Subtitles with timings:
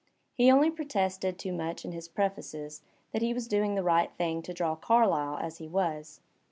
[0.33, 4.41] He only protested too much in his prefaces that he was doing the right thing
[4.41, 6.21] to draw Carlyle as he was.